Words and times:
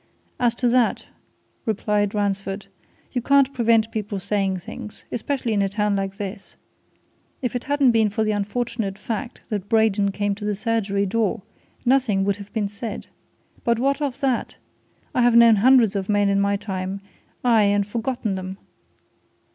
"As 0.39 0.55
to 0.55 0.67
that," 0.69 1.05
replied 1.63 2.15
Ransford, 2.15 2.65
"you 3.11 3.21
can't 3.21 3.53
prevent 3.53 3.91
people 3.91 4.19
saying 4.19 4.57
things 4.57 5.05
especially 5.11 5.53
in 5.53 5.61
a 5.61 5.69
town 5.69 5.95
like 5.95 6.17
this. 6.17 6.55
If 7.43 7.55
it 7.55 7.65
hadn't 7.65 7.91
been 7.91 8.09
for 8.09 8.23
the 8.23 8.31
unfortunate 8.31 8.97
fact 8.97 9.41
that 9.49 9.69
Braden 9.69 10.09
came 10.11 10.33
to 10.33 10.43
the 10.43 10.55
surgery 10.55 11.05
door, 11.05 11.43
nothing 11.85 12.23
would 12.25 12.37
have 12.37 12.51
been 12.51 12.67
said. 12.67 13.05
But 13.63 13.77
what 13.77 14.01
of 14.01 14.19
that? 14.21 14.57
I 15.13 15.21
have 15.21 15.35
known 15.35 15.57
hundreds 15.57 15.95
of 15.95 16.09
men 16.09 16.29
in 16.29 16.41
my 16.41 16.55
time 16.57 17.01
aye, 17.43 17.65
and 17.65 17.85
forgotten 17.85 18.33
them! 18.33 18.57